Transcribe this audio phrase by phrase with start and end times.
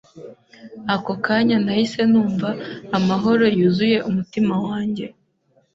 [0.95, 2.49] ako kanya nahise numva
[2.97, 5.05] amahoro yuzuye umutima wanjye